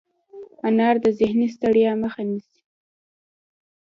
انار 0.67 0.95
د 1.05 1.07
ذهني 1.19 1.47
ستړیا 1.55 1.91
مخه 2.03 2.21
نیسي. 2.29 2.59